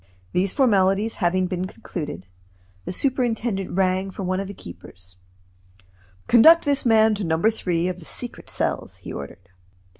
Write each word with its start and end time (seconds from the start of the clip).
These 0.31 0.55
formalities 0.55 1.17
having 1.21 1.45
been 1.45 1.67
concluded, 1.67 2.25
the 2.85 2.91
superintendent 2.91 3.69
rang 3.69 4.09
for 4.09 4.23
one 4.23 4.39
of 4.39 4.47
the 4.47 4.53
keepers. 4.55 5.17
"Conduct 6.27 6.65
this 6.65 6.87
man 6.87 7.13
to 7.13 7.23
No. 7.23 7.39
3 7.39 7.87
of 7.87 7.99
the 7.99 8.05
secret 8.05 8.49
cells," 8.49 8.95
he 8.97 9.13
ordered. 9.13 9.49